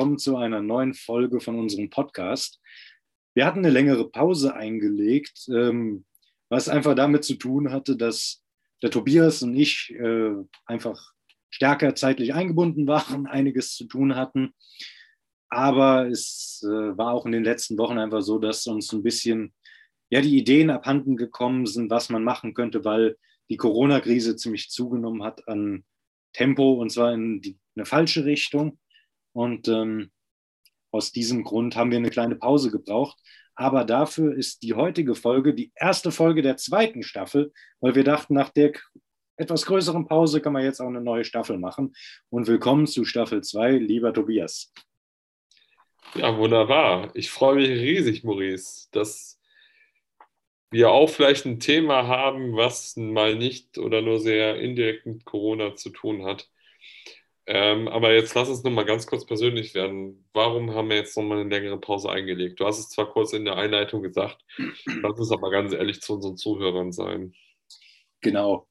[0.00, 2.58] willkommen zu einer neuen Folge von unserem Podcast.
[3.34, 6.06] Wir hatten eine längere Pause eingelegt, ähm,
[6.48, 8.42] was einfach damit zu tun hatte, dass
[8.82, 10.32] der Tobias und ich äh,
[10.64, 11.12] einfach
[11.50, 14.54] stärker zeitlich eingebunden waren, einiges zu tun hatten.
[15.50, 19.52] Aber es äh, war auch in den letzten Wochen einfach so, dass uns ein bisschen
[20.08, 23.18] ja, die Ideen abhanden gekommen sind, was man machen könnte, weil
[23.50, 25.84] die Corona-Krise ziemlich zugenommen hat an
[26.32, 28.78] Tempo und zwar in die, eine falsche Richtung.
[29.32, 30.10] Und ähm,
[30.92, 33.18] aus diesem Grund haben wir eine kleine Pause gebraucht.
[33.54, 38.34] Aber dafür ist die heutige Folge die erste Folge der zweiten Staffel, weil wir dachten,
[38.34, 38.72] nach der
[39.36, 41.94] etwas größeren Pause kann man jetzt auch eine neue Staffel machen.
[42.28, 44.72] Und willkommen zu Staffel 2, lieber Tobias.
[46.14, 47.10] Ja, wunderbar.
[47.14, 49.40] Ich freue mich riesig, Maurice, dass
[50.70, 55.74] wir auch vielleicht ein Thema haben, was mal nicht oder nur sehr indirekt mit Corona
[55.74, 56.48] zu tun hat.
[57.52, 60.24] Ähm, aber jetzt lass uns nochmal ganz kurz persönlich werden.
[60.32, 62.60] Warum haben wir jetzt nochmal eine längere Pause eingelegt?
[62.60, 64.40] Du hast es zwar kurz in der Einleitung gesagt,
[65.02, 67.34] lass uns aber ganz ehrlich zu unseren Zuhörern sein.
[68.20, 68.68] Genau.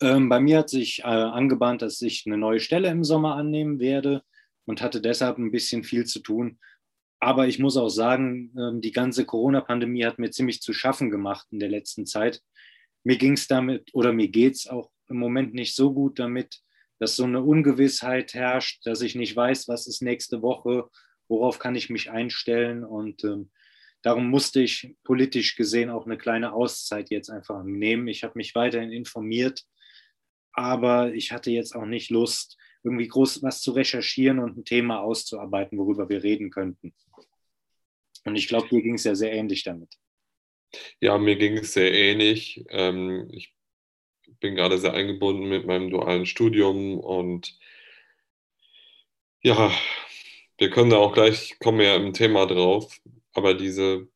[0.00, 3.80] Ähm, bei mir hat sich äh, angebahnt, dass ich eine neue Stelle im Sommer annehmen
[3.80, 4.22] werde
[4.64, 6.58] und hatte deshalb ein bisschen viel zu tun.
[7.20, 11.48] Aber ich muss auch sagen, ähm, die ganze Corona-Pandemie hat mir ziemlich zu schaffen gemacht
[11.50, 12.40] in der letzten Zeit.
[13.04, 16.62] Mir ging es damit oder mir geht es auch im Moment nicht so gut damit,
[17.02, 20.88] dass so eine Ungewissheit herrscht, dass ich nicht weiß, was ist nächste Woche,
[21.26, 22.84] worauf kann ich mich einstellen.
[22.84, 23.50] Und ähm,
[24.02, 28.06] darum musste ich politisch gesehen auch eine kleine Auszeit jetzt einfach nehmen.
[28.06, 29.64] Ich habe mich weiterhin informiert,
[30.52, 35.00] aber ich hatte jetzt auch nicht Lust, irgendwie groß was zu recherchieren und ein Thema
[35.00, 36.94] auszuarbeiten, worüber wir reden könnten.
[38.24, 39.92] Und ich glaube, dir ging es ja sehr ähnlich damit.
[41.00, 42.64] Ja, mir ging es sehr ähnlich.
[42.68, 43.52] Ähm, ich
[44.42, 47.58] bin gerade sehr eingebunden mit meinem dualen Studium und
[49.42, 49.72] ja,
[50.58, 53.00] wir können da auch gleich, kommen ja im Thema drauf,
[53.34, 54.08] aber diese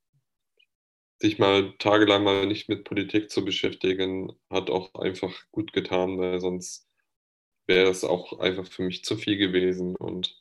[1.19, 6.41] sich mal tagelang mal nicht mit Politik zu beschäftigen, hat auch einfach gut getan, weil
[6.41, 6.89] sonst
[7.67, 10.39] wäre es auch einfach für mich zu viel gewesen und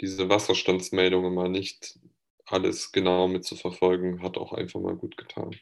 [0.00, 1.98] diese Wasserstandsmeldungen mal nicht
[2.46, 5.56] alles genau mitzuverfolgen, hat auch einfach mal gut getan.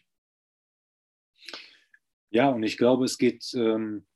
[2.34, 4.06] Ja, und ich glaube, es geht ähm,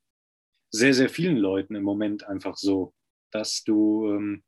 [0.71, 2.93] sehr, sehr vielen Leuten im Moment einfach so,
[3.31, 4.43] dass du ähm,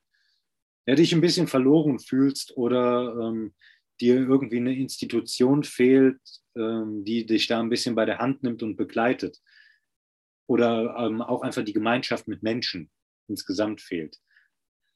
[0.85, 3.55] ja, dich ein bisschen verloren fühlst oder ähm,
[4.01, 6.19] dir irgendwie eine Institution fehlt,
[6.55, 9.39] ähm, die dich da ein bisschen bei der Hand nimmt und begleitet.
[10.49, 12.91] Oder ähm, auch einfach die Gemeinschaft mit Menschen
[13.29, 14.17] insgesamt fehlt.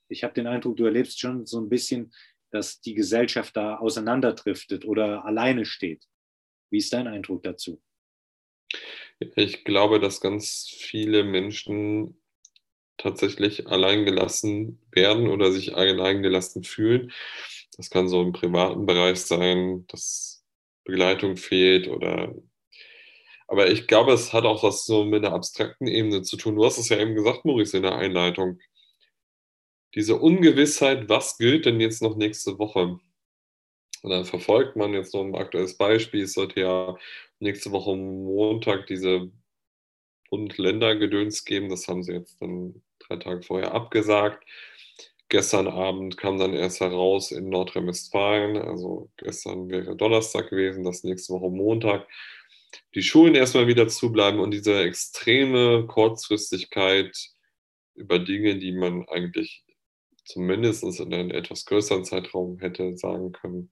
[0.09, 2.11] Ich habe den Eindruck, du erlebst schon so ein bisschen
[2.51, 6.05] dass die Gesellschaft da auseinanderdriftet oder alleine steht.
[6.71, 7.81] Wie ist dein Eindruck dazu?
[9.19, 12.19] Ich glaube, dass ganz viele Menschen
[12.97, 17.11] tatsächlich alleingelassen werden oder sich alleingelassen fühlen.
[17.77, 20.43] Das kann so im privaten Bereich sein, dass
[20.85, 22.33] Begleitung fehlt oder
[23.47, 26.55] aber ich glaube, es hat auch was so mit einer abstrakten Ebene zu tun.
[26.55, 28.59] Du hast es ja eben gesagt, Maurice, in der Einleitung
[29.93, 32.99] diese Ungewissheit, was gilt denn jetzt noch nächste Woche?
[34.01, 36.23] Und dann verfolgt man jetzt noch ein aktuelles Beispiel.
[36.23, 36.97] Es sollte ja
[37.45, 39.31] nächste Woche Montag diese
[40.29, 41.69] Bund-Länder-Gedöns geben.
[41.69, 44.43] Das haben sie jetzt dann drei Tage vorher abgesagt.
[45.29, 51.33] Gestern Abend kam dann erst heraus in Nordrhein-Westfalen, also gestern wäre Donnerstag gewesen, dass nächste
[51.33, 52.07] Woche Montag
[52.93, 57.17] die Schulen erstmal wieder zubleiben und diese extreme Kurzfristigkeit
[57.95, 59.63] über Dinge, die man eigentlich
[60.25, 63.69] zumindest in einem etwas größeren Zeitraum hätte sagen können,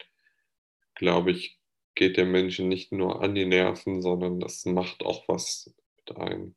[0.96, 1.60] glaube ich,
[1.96, 6.56] geht der Menschen nicht nur an die Nerven, sondern das macht auch was mit einem.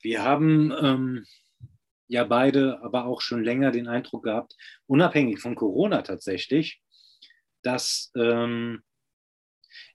[0.00, 1.26] Wir haben ähm,
[2.06, 6.80] ja beide aber auch schon länger den Eindruck gehabt, unabhängig von Corona tatsächlich,
[7.62, 8.82] dass ähm,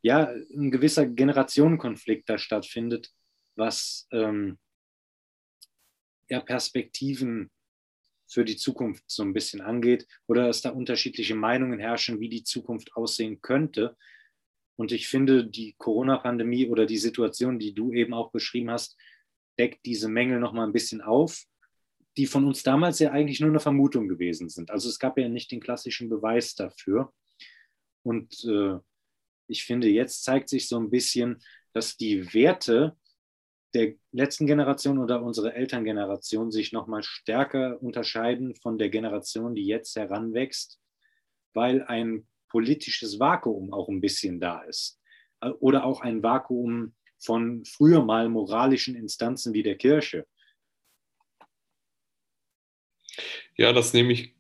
[0.01, 3.11] ja ein gewisser Generationenkonflikt da stattfindet,
[3.55, 4.59] was ähm,
[6.29, 7.51] ja, Perspektiven
[8.33, 12.43] für die Zukunft so ein bisschen angeht oder dass da unterschiedliche Meinungen herrschen, wie die
[12.43, 13.95] Zukunft aussehen könnte.
[14.75, 18.97] Und ich finde, die Corona-Pandemie oder die Situation, die du eben auch beschrieben hast,
[19.59, 21.43] deckt diese Mängel noch mal ein bisschen auf,
[22.17, 24.71] die von uns damals ja eigentlich nur eine Vermutung gewesen sind.
[24.71, 27.13] Also es gab ja nicht den klassischen Beweis dafür.
[28.03, 28.77] Und äh,
[29.47, 31.41] ich finde, jetzt zeigt sich so ein bisschen,
[31.73, 32.97] dass die Werte,
[33.73, 39.95] der letzten Generation oder unsere Elterngeneration sich nochmal stärker unterscheiden von der Generation, die jetzt
[39.95, 40.79] heranwächst,
[41.53, 44.99] weil ein politisches Vakuum auch ein bisschen da ist.
[45.59, 50.27] Oder auch ein Vakuum von früher mal moralischen Instanzen wie der Kirche.
[53.57, 54.35] Ja, das nehme ich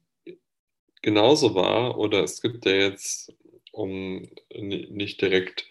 [1.01, 1.97] genauso wahr.
[1.97, 3.33] Oder es gibt ja jetzt,
[3.71, 5.67] um nicht direkt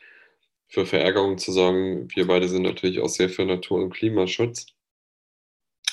[0.72, 4.69] für Verärgerung zu sorgen, wir beide sind natürlich auch sehr für Natur- und Klimaschutz.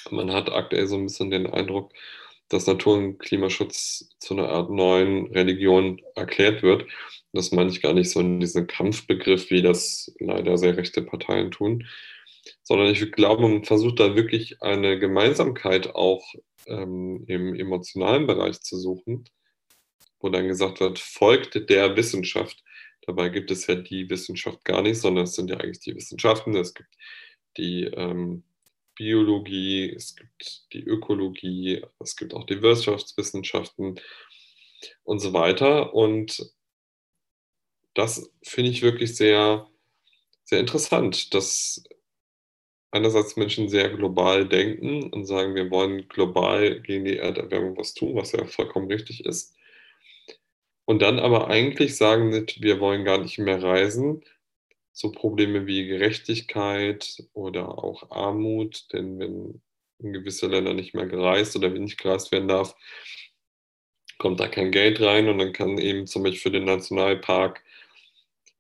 [0.09, 1.91] Man hat aktuell so ein bisschen den Eindruck,
[2.47, 6.85] dass Natur- und Klimaschutz zu einer Art neuen Religion erklärt wird.
[7.33, 11.51] Das meine ich gar nicht so in diesem Kampfbegriff, wie das leider sehr rechte Parteien
[11.51, 11.85] tun,
[12.63, 16.23] sondern ich glaube, man versucht da wirklich eine Gemeinsamkeit auch
[16.67, 19.25] ähm, im emotionalen Bereich zu suchen,
[20.21, 22.63] wo dann gesagt wird, folgt der Wissenschaft.
[23.09, 26.55] Dabei gibt es ja die Wissenschaft gar nicht, sondern es sind ja eigentlich die Wissenschaften.
[26.55, 26.95] Es gibt
[27.57, 28.43] die ähm,
[28.93, 33.99] Biologie, es gibt die Ökologie, es gibt auch die Wirtschaftswissenschaften
[35.05, 35.95] und so weiter.
[35.95, 36.53] Und
[37.95, 39.67] das finde ich wirklich sehr,
[40.43, 41.83] sehr interessant, dass
[42.91, 48.15] einerseits Menschen sehr global denken und sagen, wir wollen global gegen die Erderwärmung was tun,
[48.15, 49.55] was ja vollkommen richtig ist.
[50.89, 54.23] Und dann aber eigentlich sagen, wir wollen gar nicht mehr reisen,
[54.91, 59.61] so Probleme wie Gerechtigkeit oder auch Armut, denn wenn
[59.99, 62.75] in gewisse Länder nicht mehr gereist oder nicht gereist werden darf,
[64.17, 65.29] kommt da kein Geld rein.
[65.29, 67.63] Und dann kann eben zum Beispiel für den Nationalpark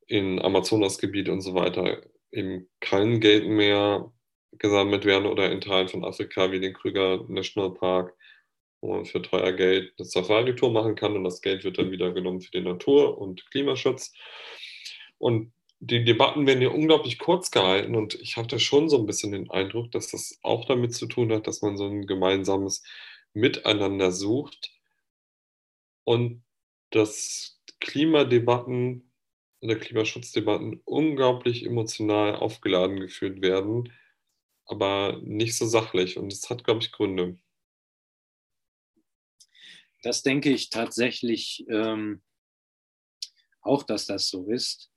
[0.05, 1.99] in Amazonasgebiet und so weiter
[2.31, 4.11] eben kein Geld mehr
[4.51, 8.15] gesammelt werden oder in Teilen von Afrika wie den Krüger National Park,
[8.81, 12.11] wo man für teuer Geld eine Safari-Tour machen kann und das Geld wird dann wieder
[12.11, 14.13] genommen für den Natur- und Klimaschutz.
[15.17, 19.31] Und die Debatten werden ja unglaublich kurz gehalten und ich hatte schon so ein bisschen
[19.31, 22.83] den Eindruck, dass das auch damit zu tun hat, dass man so ein gemeinsames
[23.33, 24.71] Miteinander sucht
[26.03, 26.43] und
[26.91, 29.11] dass Klimadebatten
[29.61, 33.93] oder Klimaschutzdebatten unglaublich emotional aufgeladen geführt werden,
[34.65, 37.37] aber nicht so sachlich und das hat, glaube ich, Gründe.
[40.01, 42.21] Das denke ich tatsächlich ähm,
[43.61, 44.91] auch, dass das so ist.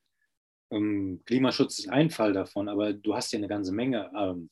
[0.70, 4.50] Ähm, Klimaschutz ist ein Fall davon, aber du hast ja eine ganze Menge ähm,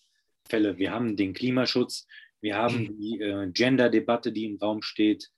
[0.48, 0.78] Fälle.
[0.78, 2.06] Wir haben den Klimaschutz,
[2.40, 2.96] wir haben mhm.
[2.98, 5.30] die äh, Gender-Debatte, die im Raum steht.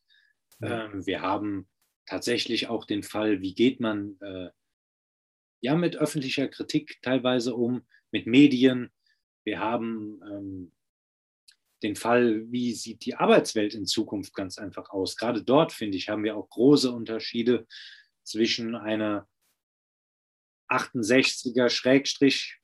[0.62, 1.69] Ähm, wir haben
[2.06, 4.50] tatsächlich auch den Fall, wie geht man äh,
[5.61, 8.91] ja mit öffentlicher Kritik teilweise um, mit Medien.
[9.44, 10.73] Wir haben ähm,
[11.82, 15.17] den Fall, wie sieht die Arbeitswelt in Zukunft ganz einfach aus.
[15.17, 17.67] Gerade dort, finde ich, haben wir auch große Unterschiede
[18.23, 19.26] zwischen einer
[20.69, 22.58] 68er Schrägstrich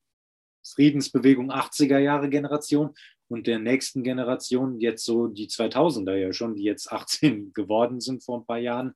[0.65, 2.94] Friedensbewegung 80er Jahre Generation
[3.29, 8.25] und der nächsten Generation, jetzt so die 2000er ja schon, die jetzt 18 geworden sind
[8.25, 8.94] vor ein paar Jahren,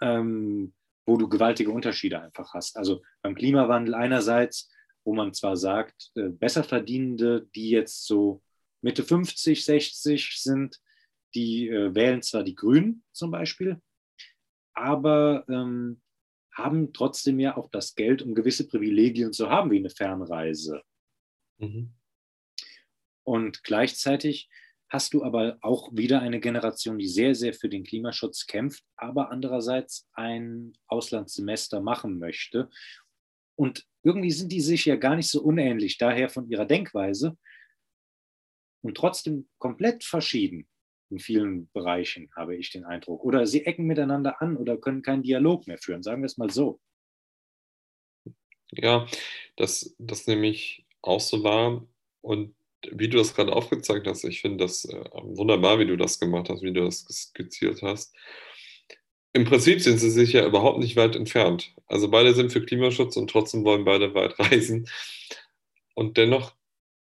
[0.00, 0.74] ähm,
[1.06, 2.76] wo du gewaltige Unterschiede einfach hast.
[2.76, 4.70] Also beim Klimawandel einerseits,
[5.04, 8.42] wo man zwar sagt, äh, Besserverdienende, die jetzt so
[8.84, 10.78] Mitte 50, 60 sind,
[11.34, 13.80] die äh, wählen zwar die Grünen zum Beispiel,
[14.74, 16.02] aber ähm,
[16.52, 20.82] haben trotzdem ja auch das Geld, um gewisse Privilegien zu haben, wie eine Fernreise.
[21.56, 21.94] Mhm.
[23.24, 24.50] Und gleichzeitig
[24.90, 29.30] hast du aber auch wieder eine Generation, die sehr, sehr für den Klimaschutz kämpft, aber
[29.30, 32.68] andererseits ein Auslandssemester machen möchte.
[33.56, 37.38] Und irgendwie sind die sich ja gar nicht so unähnlich, daher von ihrer Denkweise
[38.84, 40.68] und trotzdem komplett verschieden
[41.10, 43.24] in vielen Bereichen, habe ich den Eindruck.
[43.24, 46.50] Oder sie ecken miteinander an oder können keinen Dialog mehr führen, sagen wir es mal
[46.50, 46.80] so.
[48.70, 49.06] Ja,
[49.56, 51.86] das, das nehme ich auch so wahr.
[52.20, 52.54] Und
[52.90, 56.50] wie du das gerade aufgezeigt hast, ich finde das äh, wunderbar, wie du das gemacht
[56.50, 58.14] hast, wie du das skizziert hast.
[59.32, 61.74] Im Prinzip sind sie sich ja überhaupt nicht weit entfernt.
[61.86, 64.88] Also beide sind für Klimaschutz und trotzdem wollen beide weit reisen.
[65.94, 66.54] Und dennoch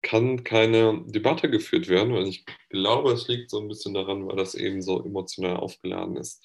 [0.03, 4.37] kann keine Debatte geführt werden, weil ich glaube, es liegt so ein bisschen daran, weil
[4.37, 6.45] das eben so emotional aufgeladen ist.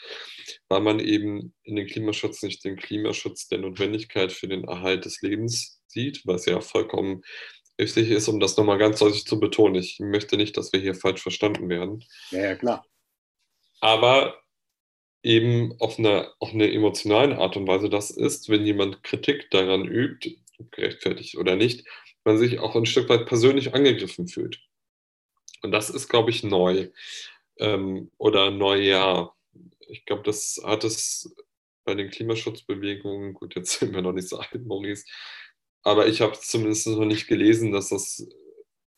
[0.70, 5.22] Weil man eben in den Klimaschutz nicht den Klimaschutz der Notwendigkeit für den Erhalt des
[5.22, 7.22] Lebens sieht, was ja vollkommen
[7.80, 9.76] richtig ist, um das nochmal ganz deutlich zu betonen.
[9.76, 12.04] Ich möchte nicht, dass wir hier falsch verstanden werden.
[12.32, 12.86] Ja, ja klar.
[13.82, 14.40] Aber
[15.24, 19.86] eben auf einer, auf einer emotionalen Art und Weise das ist, wenn jemand Kritik daran
[19.86, 20.38] übt,
[20.72, 21.86] gerechtfertigt oder nicht,
[22.26, 24.60] man sich auch ein Stück weit persönlich angegriffen fühlt.
[25.62, 26.90] Und das ist, glaube ich, neu
[27.58, 29.36] ähm, oder Neujahr.
[29.88, 31.34] Ich glaube, das hat es
[31.86, 35.06] bei den Klimaschutzbewegungen, gut, jetzt sind wir noch nicht so alt, Maurice,
[35.82, 38.26] aber ich habe zumindest noch nicht gelesen, dass das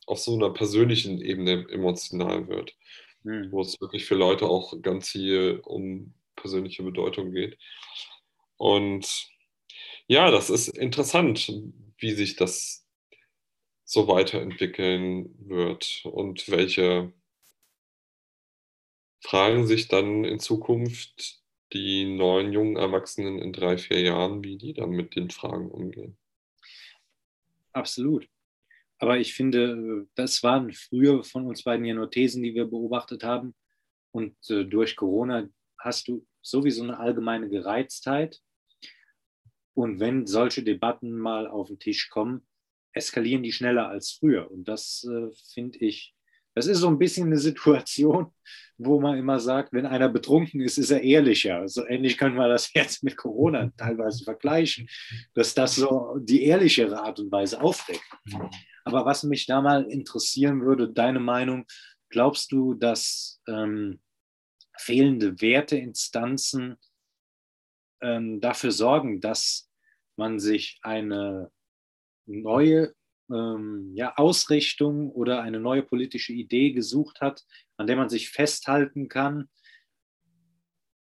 [0.05, 2.75] auf so einer persönlichen Ebene emotional wird,
[3.24, 3.51] mhm.
[3.51, 7.58] wo es wirklich für Leute auch ganz viel um persönliche Bedeutung geht.
[8.58, 9.29] Und
[10.08, 11.51] ja, das ist interessant,
[11.98, 12.85] wie sich das
[13.86, 17.13] so weiterentwickeln wird und welche
[19.22, 24.74] fragen sich dann in Zukunft die neuen jungen Erwachsenen in drei, vier Jahren, wie die
[24.74, 26.18] dann mit den Fragen umgehen.
[27.74, 28.27] Absolut.
[28.98, 33.24] Aber ich finde, das waren früher von uns beiden ja nur Thesen, die wir beobachtet
[33.24, 33.54] haben.
[34.12, 38.42] Und äh, durch Corona hast du sowieso eine allgemeine Gereiztheit.
[39.74, 42.48] Und wenn solche Debatten mal auf den Tisch kommen,
[42.96, 44.50] eskalieren die schneller als früher.
[44.50, 46.16] Und das äh, finde ich
[46.56, 48.34] das ist so ein bisschen eine Situation,
[48.78, 51.68] wo man immer sagt, wenn einer betrunken ist, ist er ehrlicher.
[51.68, 54.88] So ähnlich können wir das jetzt mit Corona teilweise vergleichen,
[55.34, 58.04] dass das so die ehrlichere Art und Weise aufdeckt.
[58.86, 61.66] Aber was mich da mal interessieren würde, deine Meinung,
[62.10, 64.00] glaubst du, dass ähm,
[64.78, 66.78] fehlende Werteinstanzen
[68.02, 69.70] ähm, dafür sorgen, dass
[70.16, 71.52] man sich eine
[72.25, 72.94] neue
[73.29, 77.44] ähm, ja, Ausrichtung oder eine neue politische Idee gesucht hat,
[77.77, 79.50] an der man sich festhalten kann,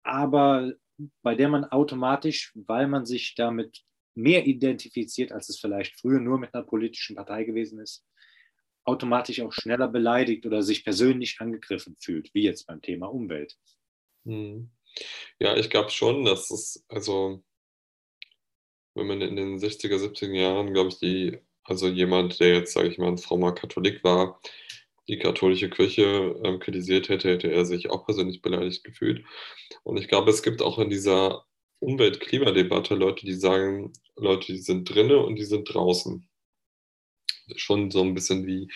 [0.04, 0.74] aber
[1.22, 3.82] bei der man automatisch, weil man sich damit
[4.16, 8.06] mehr identifiziert, als es vielleicht früher nur mit einer politischen Partei gewesen ist,
[8.86, 13.58] automatisch auch schneller beleidigt oder sich persönlich angegriffen fühlt, wie jetzt beim Thema Umwelt.
[14.26, 14.72] Hm.
[15.40, 17.44] Ja, ich glaube schon, dass es, also
[18.96, 22.90] wenn man in den 60er, 70er Jahren, glaube ich, die also jemand, der jetzt, sage
[22.90, 24.40] ich mal, ein frommer Katholik war,
[25.08, 29.26] die katholische Kirche ähm, kritisiert hätte, hätte er sich auch persönlich beleidigt gefühlt.
[29.84, 31.46] Und ich glaube, es gibt auch in dieser
[31.80, 36.28] Umwelt-Klimadebatte Leute, die sagen, Leute, die sind drinnen und die sind draußen.
[37.56, 38.72] Schon so ein bisschen wie,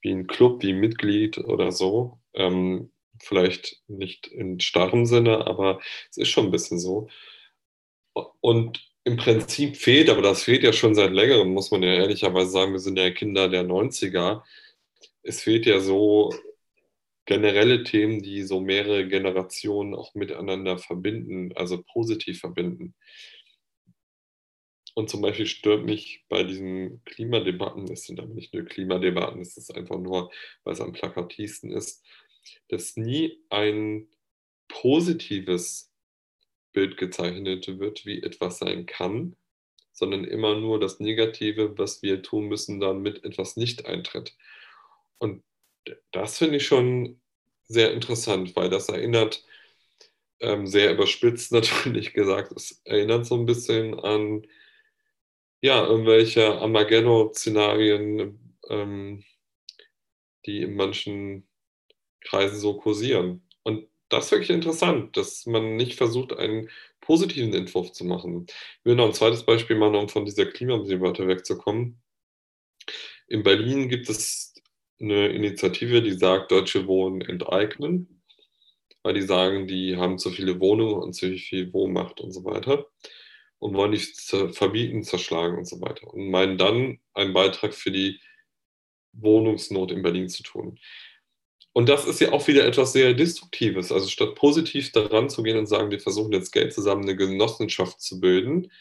[0.00, 2.18] wie ein Club, wie ein Mitglied oder so.
[2.34, 7.08] Ähm, vielleicht nicht in starrem Sinne, aber es ist schon ein bisschen so.
[8.40, 12.50] Und im Prinzip fehlt, aber das fehlt ja schon seit längerem, muss man ja ehrlicherweise
[12.50, 14.42] sagen, wir sind ja Kinder der 90er.
[15.22, 16.32] Es fehlt ja so
[17.26, 22.94] generelle Themen, die so mehrere Generationen auch miteinander verbinden, also positiv verbinden.
[24.94, 29.56] Und zum Beispiel stört mich bei diesen Klimadebatten, es sind aber nicht nur Klimadebatten, es
[29.56, 30.30] ist einfach nur,
[30.64, 32.04] weil es am plakativsten ist,
[32.68, 34.08] dass nie ein
[34.68, 35.87] positives
[36.78, 39.34] Bild gezeichnet wird, wie etwas sein kann,
[39.90, 44.36] sondern immer nur das Negative, was wir tun müssen, damit etwas nicht eintritt.
[45.18, 45.42] Und
[46.12, 47.20] das finde ich schon
[47.66, 49.44] sehr interessant, weil das erinnert,
[50.38, 54.46] ähm, sehr überspitzt natürlich gesagt, es erinnert so ein bisschen an
[55.60, 59.24] ja, irgendwelche Armageddon-Szenarien, ähm,
[60.46, 61.48] die in manchen
[62.20, 63.47] Kreisen so kursieren.
[64.08, 68.46] Das ist wirklich interessant, dass man nicht versucht, einen positiven Entwurf zu machen.
[68.48, 72.00] Ich will noch ein zweites Beispiel machen, um von dieser Klimadebatte wegzukommen.
[73.26, 74.54] In Berlin gibt es
[75.00, 78.22] eine Initiative, die sagt, Deutsche Wohnen enteignen,
[79.02, 82.86] weil die sagen, die haben zu viele Wohnungen und zu viel Wohnmacht und so weiter
[83.58, 88.20] und wollen die verbieten, zerschlagen und so weiter und meinen dann einen Beitrag für die
[89.12, 90.78] Wohnungsnot in Berlin zu tun.
[91.78, 93.92] Und das ist ja auch wieder etwas sehr Destruktives.
[93.92, 98.00] Also statt positiv daran zu gehen und sagen, wir versuchen jetzt Geld zusammen, eine Genossenschaft
[98.00, 98.72] zu bilden,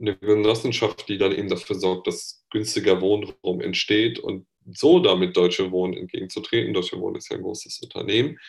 [0.00, 5.70] eine Genossenschaft, die dann eben dafür sorgt, dass günstiger Wohnraum entsteht und so damit Deutsche
[5.70, 8.40] Wohnen entgegenzutreten, Deutsche Wohnen ist ja ein großes Unternehmen,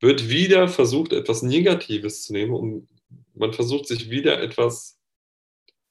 [0.00, 2.88] wird wieder versucht, etwas Negatives zu nehmen und
[3.34, 4.95] man versucht sich wieder etwas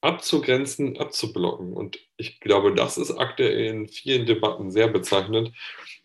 [0.06, 1.72] abzugrenzen, abzublocken.
[1.72, 5.52] Und ich glaube, das ist aktuell in vielen Debatten sehr bezeichnend,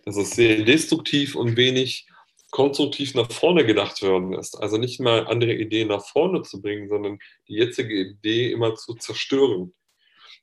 [0.04, 2.08] dass es sehr destruktiv und wenig
[2.50, 4.56] konstruktiv nach vorne gedacht worden ist.
[4.56, 8.96] Also nicht mal andere Ideen nach vorne zu bringen, sondern die jetzige Idee immer zu
[8.96, 9.74] zerstören.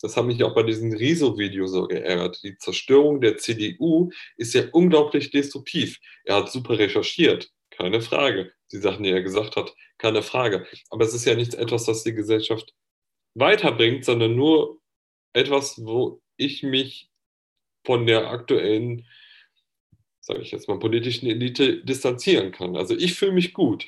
[0.00, 2.40] Das hat mich auch bei diesem Riso-Video so geärgert.
[2.44, 5.98] Die Zerstörung der CDU ist ja unglaublich destruktiv.
[6.24, 8.52] Er hat super recherchiert, keine Frage.
[8.70, 10.66] Die Sachen, die er gesagt hat, keine Frage.
[10.90, 12.74] Aber es ist ja nichts etwas, das die Gesellschaft
[13.38, 14.80] weiterbringt, sondern nur
[15.32, 17.10] etwas, wo ich mich
[17.84, 19.06] von der aktuellen
[20.28, 22.76] sage ich jetzt mal, politischen Elite distanzieren kann.
[22.76, 23.86] Also ich fühle mich gut,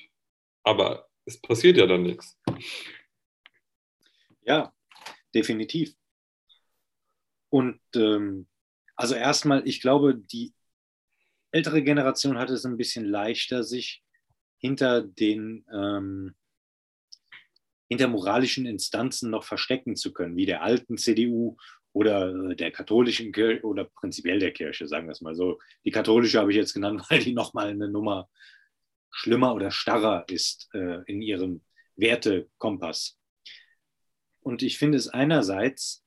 [0.63, 2.41] aber es passiert ja dann nichts.
[4.41, 4.73] Ja,
[5.35, 5.95] definitiv.
[7.51, 8.49] Und ähm,
[8.97, 10.55] also erstmal, ich glaube, die
[11.51, 14.03] ältere Generation hat es ein bisschen leichter, sich
[14.57, 16.35] hinter den ähm,
[17.91, 21.57] hinter moralischen Instanzen noch verstecken zu können, wie der alten CDU
[21.93, 25.59] oder der katholischen Kirche oder prinzipiell der Kirche, sagen wir es mal so.
[25.85, 28.31] Die katholische habe ich jetzt genannt, weil die nochmal eine Nummer
[29.11, 31.65] schlimmer oder starrer ist äh, in ihrem
[31.97, 33.19] Wertekompass.
[34.39, 36.05] Und ich finde es einerseits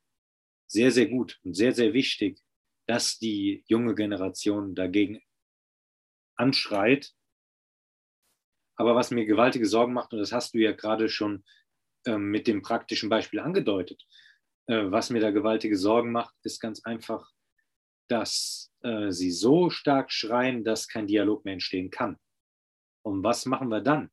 [0.67, 2.39] sehr, sehr gut und sehr, sehr wichtig,
[2.87, 5.21] dass die junge Generation dagegen
[6.35, 7.13] anschreit
[8.75, 11.62] Aber was mir gewaltige Sorgen macht, und das hast du ja gerade schon äh,
[12.17, 14.03] mit dem praktischen Beispiel angedeutet,
[14.67, 17.29] äh, was mir da gewaltige Sorgen macht, ist ganz einfach,
[18.07, 22.17] dass äh, sie so stark schreien, dass kein Dialog mehr entstehen kann.
[23.03, 24.09] Und was machen wir dann?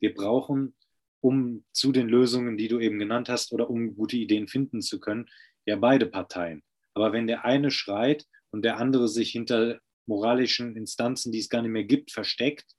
[0.00, 0.74] Wir brauchen,
[1.20, 5.00] um zu den Lösungen, die du eben genannt hast, oder um gute Ideen finden zu
[5.00, 5.28] können,
[5.66, 6.62] ja beide Parteien.
[6.94, 11.62] Aber wenn der eine schreit und der andere sich hinter moralischen Instanzen, die es gar
[11.62, 12.74] nicht mehr gibt, versteckt,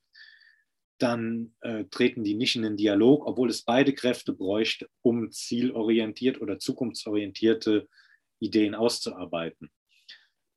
[1.01, 6.41] dann äh, treten die nicht in den Dialog, obwohl es beide Kräfte bräuchte, um zielorientiert
[6.41, 7.87] oder zukunftsorientierte
[8.39, 9.71] Ideen auszuarbeiten.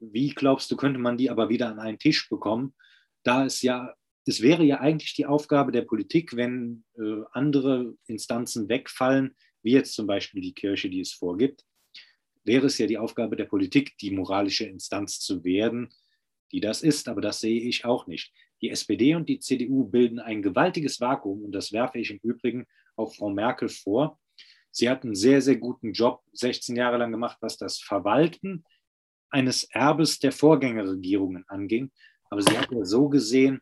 [0.00, 2.74] Wie glaubst du, könnte man die aber wieder an einen Tisch bekommen,
[3.22, 3.94] da es ja,
[4.26, 9.94] es wäre ja eigentlich die Aufgabe der Politik, wenn äh, andere Instanzen wegfallen, wie jetzt
[9.94, 11.64] zum Beispiel die Kirche, die es vorgibt,
[12.44, 15.88] wäre es ja die Aufgabe der Politik, die moralische Instanz zu werden,
[16.54, 17.08] die das ist.
[17.08, 18.32] Aber das sehe ich auch nicht.
[18.62, 22.66] Die SPD und die CDU bilden ein gewaltiges Vakuum und das werfe ich im Übrigen
[22.96, 24.20] auch Frau Merkel vor.
[24.70, 28.64] Sie hat einen sehr, sehr guten Job 16 Jahre lang gemacht, was das Verwalten
[29.30, 31.90] eines Erbes der Vorgängerregierungen anging.
[32.30, 33.60] Aber sie hat ja so gesehen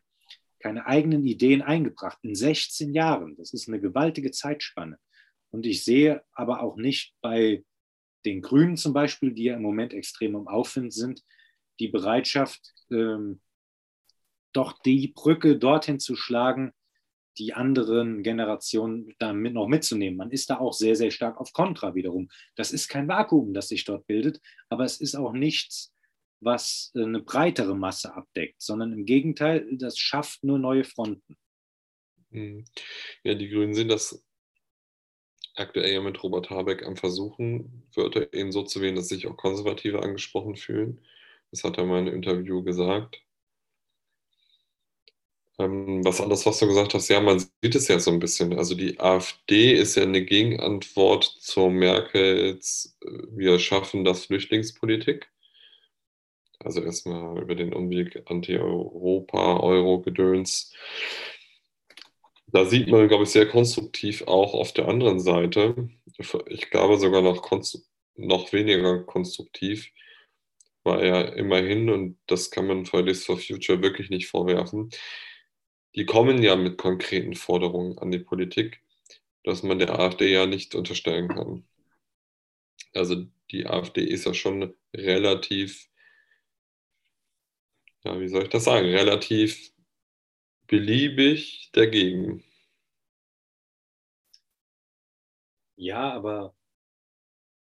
[0.59, 3.35] keine eigenen Ideen eingebracht in 16 Jahren.
[3.35, 4.97] Das ist eine gewaltige Zeitspanne.
[5.49, 7.63] Und ich sehe aber auch nicht bei
[8.23, 11.23] den Grünen zum Beispiel, die ja im Moment extrem im Aufwind sind,
[11.79, 12.61] die Bereitschaft,
[12.91, 13.41] ähm,
[14.53, 16.73] doch die Brücke dorthin zu schlagen,
[17.37, 20.17] die anderen Generationen damit noch mitzunehmen.
[20.17, 22.29] Man ist da auch sehr, sehr stark auf Kontra wiederum.
[22.55, 24.39] Das ist kein Vakuum, das sich dort bildet,
[24.69, 25.91] aber es ist auch nichts,
[26.39, 31.37] was eine breitere Masse abdeckt, sondern im Gegenteil, das schafft nur neue Fronten.
[32.31, 32.65] Hm.
[33.23, 34.23] Ja, die Grünen sind das
[35.55, 39.37] aktuell ja mit Robert Habeck am Versuchen, Wörter eben so zu wählen, dass sich auch
[39.37, 40.99] Konservative angesprochen fühlen.
[41.53, 43.21] Das hat er mal in einem Interview gesagt.
[45.59, 48.57] Ähm, was anderes, was du gesagt hast, ja, man sieht es ja so ein bisschen.
[48.57, 55.29] Also die AfD ist ja eine Gegenantwort zur Merkels äh, Wir schaffen das Flüchtlingspolitik.
[56.57, 60.73] Also erstmal über den Umweg Anti-Europa, Euro-Gedöns.
[62.47, 65.87] Da sieht man, glaube ich, sehr konstruktiv auch auf der anderen Seite.
[66.47, 67.47] Ich glaube sogar noch,
[68.15, 69.91] noch weniger konstruktiv,
[70.83, 74.89] war er immerhin, und das kann man Fridays for Future wirklich nicht vorwerfen,
[75.95, 78.81] die kommen ja mit konkreten Forderungen an die Politik,
[79.43, 81.67] dass man der AfD ja nicht unterstellen kann.
[82.93, 85.89] Also die AfD ist ja schon relativ,
[88.03, 89.71] ja, wie soll ich das sagen, relativ
[90.67, 92.43] beliebig dagegen.
[95.75, 96.55] Ja, aber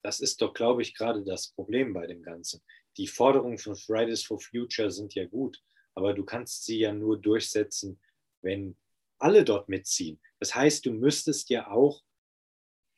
[0.02, 2.62] das ist doch, glaube ich, gerade das Problem bei dem Ganzen
[3.00, 5.64] die Forderungen von Fridays for Future sind ja gut,
[5.96, 8.00] aber du kannst sie ja nur durchsetzen,
[8.42, 8.78] wenn
[9.18, 10.20] alle dort mitziehen.
[10.40, 12.04] Das heißt, du müsstest ja auch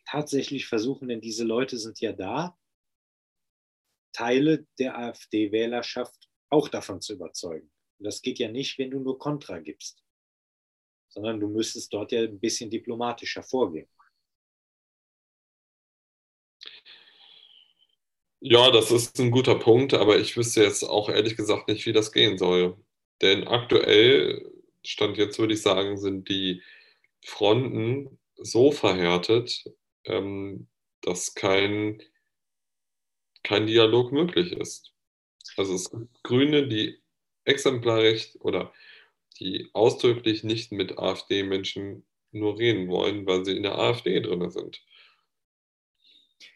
[0.06, 2.58] tatsächlich versuchen, denn diese Leute sind ja da,
[4.12, 7.72] Teile der AfD-Wählerschaft auch davon zu überzeugen.
[8.00, 10.04] Und das geht ja nicht, wenn du nur Kontra gibst,
[11.10, 13.88] sondern du müsstest dort ja ein bisschen diplomatischer vorgehen.
[18.44, 21.94] Ja, das ist ein guter Punkt, aber ich wüsste jetzt auch ehrlich gesagt nicht, wie
[21.94, 22.76] das gehen soll.
[23.22, 24.52] Denn aktuell,
[24.84, 26.64] Stand jetzt würde ich sagen, sind die
[27.24, 29.64] Fronten so verhärtet,
[30.06, 30.68] ähm,
[31.02, 32.02] dass kein,
[33.44, 34.94] kein Dialog möglich ist.
[35.58, 37.00] Also es gibt Grüne, die
[37.46, 38.74] exemplarisch oder
[39.40, 44.82] die ausdrücklich nicht mit AfD-Menschen nur reden wollen, weil sie in der AfD drin sind.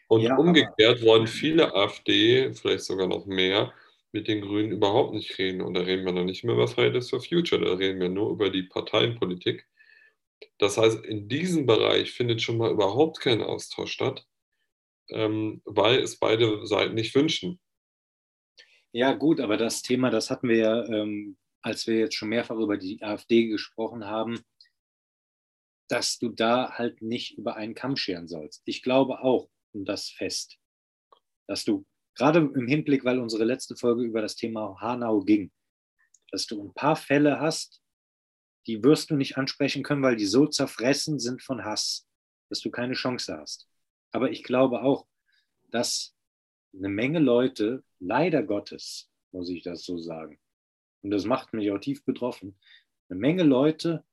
[0.08, 3.72] Und ja, umgekehrt wollen viele AfD, vielleicht sogar noch mehr,
[4.12, 5.60] mit den Grünen überhaupt nicht reden.
[5.60, 8.30] Und da reden wir noch nicht mehr über Fridays for Future, da reden wir nur
[8.30, 9.66] über die Parteienpolitik.
[10.58, 14.26] Das heißt, in diesem Bereich findet schon mal überhaupt kein Austausch statt,
[15.10, 17.60] ähm, weil es beide Seiten nicht wünschen.
[18.92, 22.56] Ja, gut, aber das Thema, das hatten wir ja, ähm, als wir jetzt schon mehrfach
[22.56, 24.40] über die AfD gesprochen haben,
[25.88, 28.62] dass du da halt nicht über einen Kamm scheren sollst.
[28.64, 29.48] Ich glaube auch,
[29.84, 30.58] das fest,
[31.46, 35.52] dass du gerade im Hinblick, weil unsere letzte Folge über das Thema Hanau ging,
[36.30, 37.82] dass du ein paar Fälle hast,
[38.66, 42.08] die wirst du nicht ansprechen können, weil die so zerfressen sind von Hass,
[42.48, 43.68] dass du keine Chance hast.
[44.12, 45.06] Aber ich glaube auch,
[45.70, 46.16] dass
[46.74, 50.40] eine Menge Leute, leider Gottes, muss ich das so sagen,
[51.02, 52.58] und das macht mich auch tief betroffen,
[53.08, 54.04] eine Menge Leute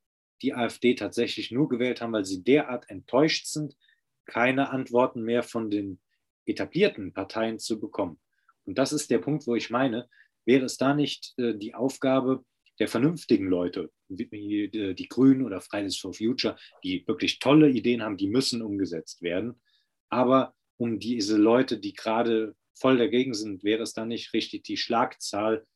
[0.43, 3.75] die AfD tatsächlich nur gewählt haben, weil sie derart enttäuscht sind,
[4.25, 5.99] keine Antworten mehr von den
[6.45, 8.19] etablierten Parteien zu bekommen.
[8.65, 10.09] Und das ist der Punkt, wo ich meine,
[10.45, 12.43] wäre es da nicht äh, die Aufgabe
[12.79, 18.17] der vernünftigen Leute, wie die Grünen oder Fridays for Future, die wirklich tolle Ideen haben,
[18.17, 19.61] die müssen umgesetzt werden.
[20.09, 24.77] Aber um diese Leute, die gerade voll dagegen sind, wäre es dann nicht richtig, die
[24.77, 25.67] Schlagzahl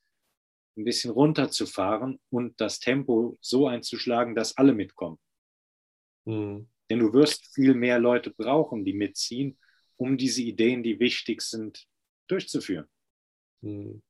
[0.75, 5.19] ein bisschen runterzufahren und das Tempo so einzuschlagen, dass alle mitkommen.
[6.25, 6.67] Mhm.
[6.89, 9.57] Denn du wirst viel mehr Leute brauchen, die mitziehen,
[9.97, 11.85] um diese Ideen, die wichtig sind,
[12.27, 12.87] durchzuführen.
[13.61, 14.01] Hm.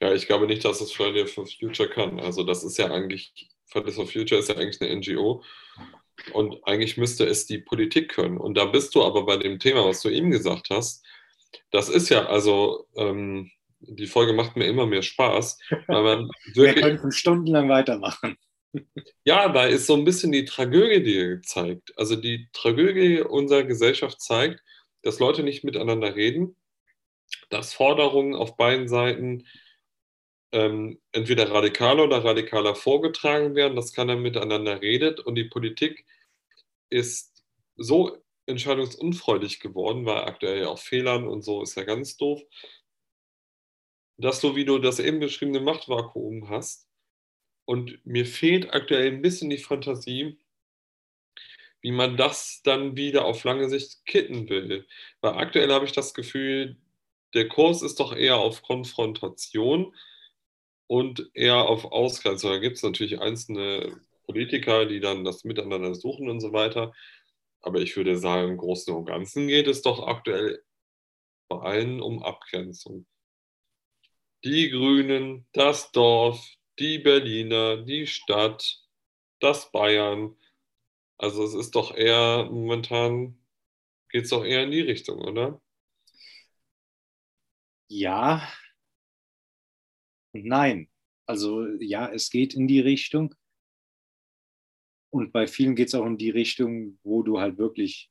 [0.00, 2.20] Ja, ich glaube nicht, dass es Friday for Future kann.
[2.20, 5.42] Also das ist ja eigentlich, Fridays for Future ist ja eigentlich eine NGO
[6.32, 8.38] und eigentlich müsste es die Politik können.
[8.38, 11.04] Und da bist du aber bei dem Thema, was du eben gesagt hast.
[11.70, 16.84] Das ist ja, also ähm, die Folge macht mir immer mehr Spaß, weil man wirklich...
[16.84, 18.36] Wir könnten stundenlang weitermachen.
[19.24, 21.92] Ja, da ist so ein bisschen die Tragödie gezeigt.
[21.96, 24.62] Also die Tragödie unserer Gesellschaft zeigt,
[25.02, 26.56] dass Leute nicht miteinander reden,
[27.50, 29.46] dass Forderungen auf beiden Seiten
[30.52, 36.06] ähm, entweder radikaler oder radikaler vorgetragen werden, dass keiner miteinander redet und die Politik
[36.90, 37.44] ist
[37.76, 42.42] so entscheidungsunfreudig geworden, weil aktuell ja auch Fehlern und so ist ja ganz doof,
[44.18, 46.85] dass du, wie du das eben beschriebene Machtvakuum hast.
[47.66, 50.38] Und mir fehlt aktuell ein bisschen die Fantasie,
[51.82, 54.86] wie man das dann wieder auf lange Sicht kitten will.
[55.20, 56.76] Weil aktuell habe ich das Gefühl,
[57.34, 59.94] der Kurs ist doch eher auf Konfrontation
[60.86, 62.50] und eher auf Ausgrenzung.
[62.52, 66.92] Da gibt es natürlich einzelne Politiker, die dann das miteinander suchen und so weiter.
[67.60, 70.62] Aber ich würde sagen, im Großen und Ganzen geht es doch aktuell
[71.48, 73.06] vor allem um Abgrenzung.
[74.44, 78.82] Die Grünen, das Dorf, die Berliner, die Stadt,
[79.40, 80.36] das Bayern.
[81.18, 83.38] Also es ist doch eher momentan,
[84.10, 85.60] geht es doch eher in die Richtung, oder?
[87.88, 88.46] Ja
[90.44, 90.88] nein.
[91.26, 93.34] Also ja, es geht in die Richtung.
[95.10, 98.10] Und bei vielen geht es auch in die Richtung, wo du halt wirklich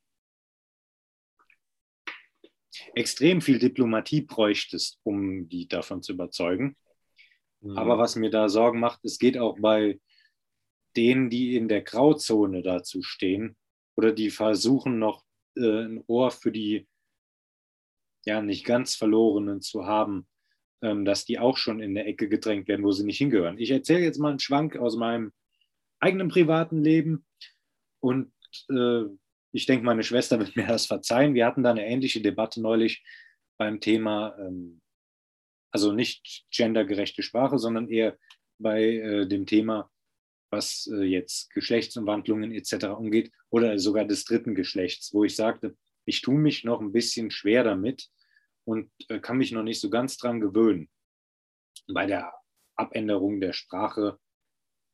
[2.94, 6.76] extrem viel Diplomatie bräuchtest, um die davon zu überzeugen.
[7.66, 7.78] Mhm.
[7.78, 10.00] Aber was mir da Sorgen macht, es geht auch bei
[10.96, 13.58] denen, die in der Grauzone dazu stehen
[13.98, 15.26] oder die versuchen noch
[15.58, 16.88] äh, ein Ohr für die
[18.26, 20.28] ja nicht ganz verlorenen zu haben,
[20.82, 23.58] ähm, dass die auch schon in der Ecke gedrängt werden, wo sie nicht hingehören.
[23.58, 25.34] Ich erzähle jetzt mal einen Schwank aus meinem
[26.00, 27.26] eigenen privaten Leben
[28.00, 28.32] und
[28.70, 29.04] äh,
[29.52, 31.34] ich denke, meine Schwester wird mir das verzeihen.
[31.34, 33.04] Wir hatten da eine ähnliche Debatte neulich
[33.58, 34.82] beim Thema, ähm,
[35.76, 38.18] also nicht gendergerechte Sprache, sondern eher
[38.60, 39.92] bei äh, dem Thema,
[40.50, 42.86] was äh, jetzt Geschlechtsumwandlungen etc.
[42.98, 47.30] umgeht oder sogar des dritten Geschlechts, wo ich sagte, ich tue mich noch ein bisschen
[47.30, 48.08] schwer damit
[48.64, 50.90] und äh, kann mich noch nicht so ganz dran gewöhnen.
[51.88, 52.34] Bei der
[52.78, 54.18] Abänderung der Sprache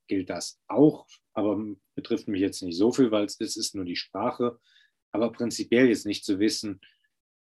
[0.08, 1.64] gilt das auch, aber
[1.94, 4.60] betrifft mich jetzt nicht so viel, weil es ist nur die Sprache.
[5.12, 6.82] Aber prinzipiell jetzt nicht zu wissen,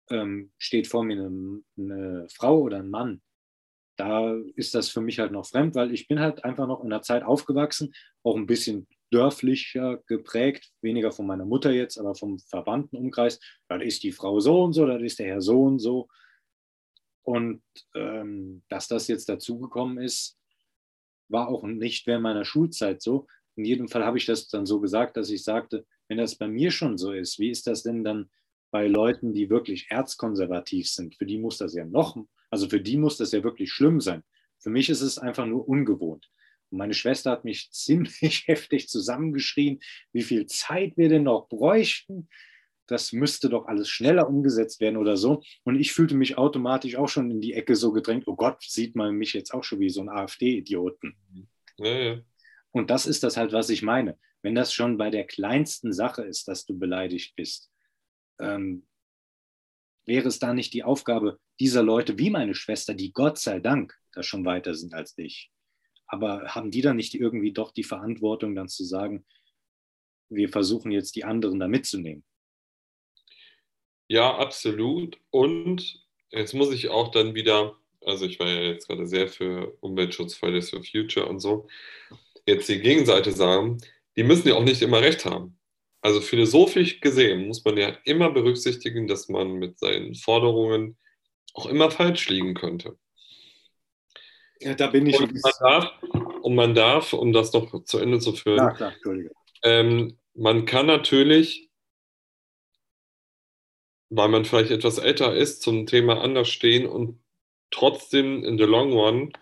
[0.09, 3.21] ähm, steht vor mir eine, eine, Frau oder ein Mann,
[3.97, 6.91] da ist das für mich halt noch fremd, weil ich bin halt einfach noch in
[6.91, 12.39] einer Zeit aufgewachsen, auch ein bisschen dörflicher geprägt, weniger von meiner Mutter jetzt, aber vom
[12.39, 13.39] verbannten Umkreis.
[13.67, 16.07] Dann ist die Frau so und so, dann ist der Herr so und so.
[17.23, 17.61] Und
[17.95, 20.37] ähm, dass das jetzt dazugekommen ist,
[21.29, 23.27] war auch nicht während meiner Schulzeit so.
[23.55, 26.47] In jedem Fall habe ich das dann so gesagt, dass ich sagte, wenn das bei
[26.47, 28.29] mir schon so ist, wie ist das denn dann
[28.71, 31.15] bei Leuten, die wirklich erzkonservativ sind?
[31.15, 32.15] Für die muss das ja noch,
[32.57, 34.23] also für die muss das ja wirklich schlimm sein.
[34.57, 36.27] Für mich ist es einfach nur ungewohnt.
[36.71, 39.79] Und meine Schwester hat mich ziemlich heftig zusammengeschrien,
[40.11, 42.29] wie viel Zeit wir denn noch bräuchten.
[42.87, 45.43] Das müsste doch alles schneller umgesetzt werden oder so.
[45.63, 48.95] Und ich fühlte mich automatisch auch schon in die Ecke so gedrängt, oh Gott, sieht
[48.95, 51.15] man mich jetzt auch schon wie so ein AfD-Idioten.
[51.77, 52.21] Ja, ja.
[52.71, 54.17] Und das ist das halt, was ich meine.
[54.41, 57.69] Wenn das schon bei der kleinsten Sache ist, dass du beleidigt bist,
[58.39, 58.86] ähm,
[60.07, 63.93] wäre es da nicht die Aufgabe dieser Leute wie meine Schwester, die Gott sei Dank
[64.13, 65.51] da schon weiter sind als ich,
[66.07, 69.25] aber haben die dann nicht irgendwie doch die Verantwortung, dann zu sagen,
[70.29, 72.23] wir versuchen jetzt die anderen da mitzunehmen?
[74.07, 75.19] Ja, absolut.
[75.29, 79.77] Und jetzt muss ich auch dann wieder, also ich war ja jetzt gerade sehr für
[79.81, 81.67] Umweltschutz, Fridays for Future und so,
[82.45, 83.77] jetzt die Gegenseite sagen,
[84.15, 85.56] die müssen ja auch nicht immer recht haben.
[86.07, 90.97] Also philosophisch gesehen muss man ja immer berücksichtigen, dass man mit seinen Forderungen
[91.53, 92.97] auch immer falsch liegen könnte.
[94.61, 95.19] Ja, da bin ich.
[95.19, 95.91] Und man, darf,
[96.43, 98.93] und man darf, um das noch zu Ende zu führen, ja, klar,
[99.63, 101.71] ähm, man kann natürlich,
[104.09, 107.19] weil man vielleicht etwas älter ist, zum Thema anders stehen und
[107.69, 109.33] trotzdem in the long run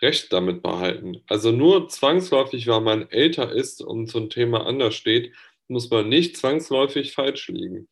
[0.00, 1.22] Recht damit behalten.
[1.28, 5.34] Also nur zwangsläufig, weil man älter ist und ein Thema anders steht,
[5.68, 7.88] muss man nicht zwangsläufig falsch liegen.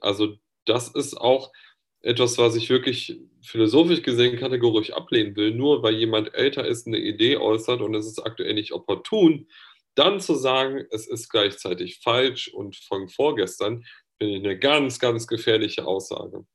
[0.00, 1.52] Also das ist auch
[2.00, 5.54] etwas, was ich wirklich philosophisch gesehen kategorisch ablehnen will.
[5.54, 9.48] Nur weil jemand älter ist, eine Idee äußert und es ist aktuell nicht opportun,
[9.94, 13.84] dann zu sagen, es ist gleichzeitig falsch und von vorgestern,
[14.18, 16.46] finde ich eine ganz, ganz gefährliche Aussage.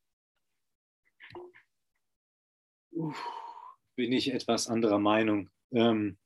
[3.96, 6.18] bin ich etwas anderer Meinung, ähm,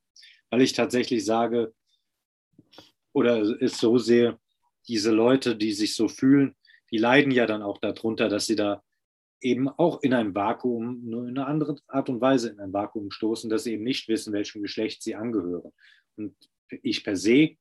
[0.50, 1.74] weil ich tatsächlich sage
[3.18, 4.40] oder es so sehe,
[4.88, 6.56] diese Leute, die sich so fühlen,
[6.92, 8.84] die leiden ja dann auch darunter, dass sie da
[9.42, 13.10] eben auch in ein Vakuum, nur in einer anderen Art und Weise in ein Vakuum
[13.10, 15.74] stoßen, dass sie eben nicht wissen, welchem Geschlecht sie angehören.
[16.16, 16.36] Und
[16.84, 17.58] ich per se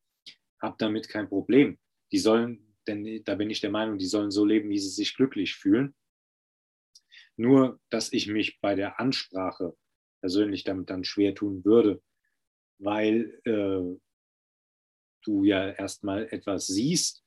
[0.61, 1.79] habe damit kein Problem.
[2.13, 5.17] Die sollen, denn da bin ich der Meinung, die sollen so leben, wie sie sich
[5.17, 5.95] glücklich fühlen.
[7.39, 9.75] Nur, dass ich mich bei der Ansprache
[10.21, 12.03] persönlich damit dann schwer tun würde,
[12.79, 13.99] weil äh,
[15.27, 17.23] du ja erstmal etwas siehst,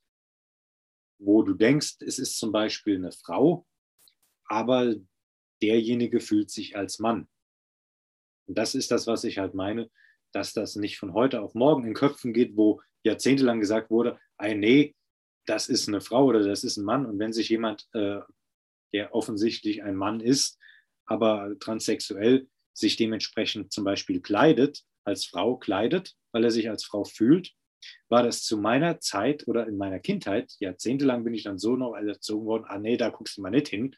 [1.20, 3.66] wo du denkst, es ist zum Beispiel eine Frau,
[4.46, 4.96] aber
[5.62, 7.28] derjenige fühlt sich als Mann.
[8.48, 9.92] Und das ist das, was ich halt meine,
[10.32, 14.54] dass das nicht von heute auf morgen in Köpfen geht, wo jahrzehntelang gesagt wurde, ah,
[14.54, 14.96] nee,
[15.46, 17.06] das ist eine Frau oder das ist ein Mann.
[17.06, 18.20] Und wenn sich jemand, äh,
[18.94, 20.58] der offensichtlich ein Mann ist,
[21.06, 27.04] aber transsexuell, sich dementsprechend zum Beispiel kleidet, als Frau kleidet, weil er sich als Frau
[27.04, 27.54] fühlt,
[28.08, 31.96] war das zu meiner Zeit oder in meiner Kindheit, jahrzehntelang bin ich dann so noch
[31.96, 33.96] erzogen worden, ah nee, da guckst du mal nicht hin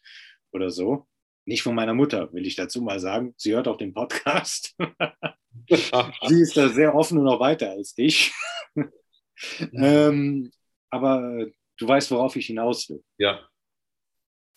[0.52, 1.08] oder so.
[1.46, 3.34] Nicht von meiner Mutter, will ich dazu mal sagen.
[3.36, 4.76] Sie hört auch den Podcast.
[5.70, 8.32] Sie ist da sehr offen und auch weiter als ich.
[9.74, 10.52] ähm,
[10.90, 13.04] aber du weißt, worauf ich hinaus will.
[13.18, 13.48] Ja.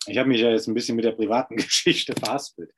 [0.07, 2.71] Ich habe mich ja jetzt ein bisschen mit der privaten Geschichte verhaspelt.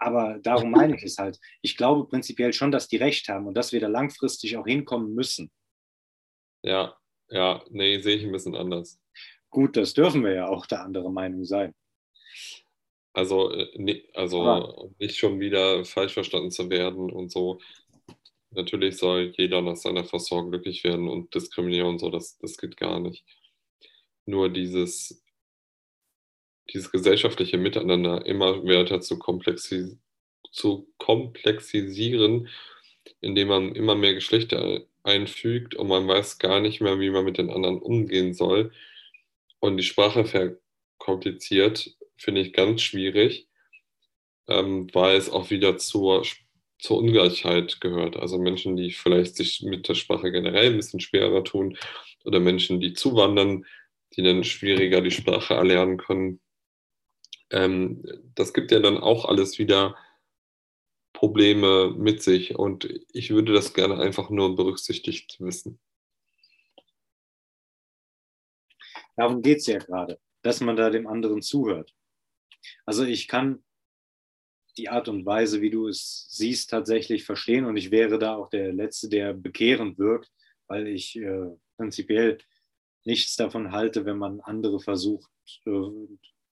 [0.00, 1.38] Aber darum meine ich es halt.
[1.60, 5.14] Ich glaube prinzipiell schon, dass die recht haben und dass wir da langfristig auch hinkommen
[5.14, 5.50] müssen.
[6.62, 6.96] Ja,
[7.28, 8.98] ja, nee, sehe ich ein bisschen anders.
[9.50, 11.74] Gut, das dürfen wir ja auch der andere Meinung sein.
[13.12, 14.88] Also, äh, also ah.
[14.98, 17.60] nicht schon wieder falsch verstanden zu werden und so.
[18.52, 22.76] Natürlich soll jeder nach seiner Versorgung glücklich werden und diskriminieren und so, das, das geht
[22.76, 23.24] gar nicht.
[24.24, 25.22] Nur dieses
[26.72, 29.96] dieses gesellschaftliche Miteinander immer weiter zu, komplexis
[30.52, 32.48] zu komplexisieren,
[33.20, 37.38] indem man immer mehr Geschlechter einfügt und man weiß gar nicht mehr, wie man mit
[37.38, 38.72] den anderen umgehen soll
[39.60, 43.48] und die Sprache verkompliziert, finde ich ganz schwierig,
[44.48, 46.24] ähm, weil es auch wieder zur,
[46.78, 48.16] zur Ungleichheit gehört.
[48.16, 51.76] Also Menschen, die vielleicht sich mit der Sprache generell ein bisschen schwerer tun
[52.24, 53.64] oder Menschen, die zuwandern,
[54.16, 56.40] die dann schwieriger die Sprache erlernen können,
[57.50, 58.02] ähm,
[58.34, 59.96] das gibt ja dann auch alles wieder
[61.12, 65.78] Probleme mit sich und ich würde das gerne einfach nur berücksichtigt wissen.
[69.16, 71.94] Darum geht es ja gerade, dass man da dem anderen zuhört.
[72.86, 73.62] Also ich kann
[74.76, 78.48] die Art und Weise, wie du es siehst, tatsächlich verstehen und ich wäre da auch
[78.48, 80.30] der Letzte, der bekehrend wirkt,
[80.68, 82.38] weil ich äh, prinzipiell
[83.04, 85.30] nichts davon halte, wenn man andere versucht,
[85.66, 85.70] äh,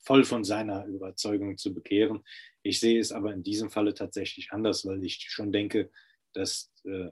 [0.01, 2.25] voll von seiner Überzeugung zu bekehren.
[2.63, 5.91] Ich sehe es aber in diesem Falle tatsächlich anders, weil ich schon denke,
[6.33, 7.11] dass äh,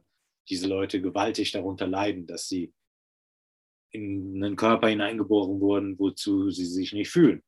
[0.48, 2.72] diese Leute gewaltig darunter leiden, dass sie
[3.90, 7.42] in einen Körper hineingeboren wurden, wozu sie sich nicht fühlen.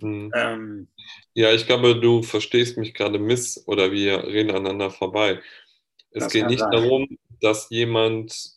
[0.00, 0.30] Hm.
[0.34, 0.88] Ähm,
[1.34, 5.40] ja, ich glaube, du verstehst mich gerade miss oder wir reden aneinander vorbei.
[6.10, 6.70] Es geht nicht sein.
[6.70, 8.56] darum, dass jemand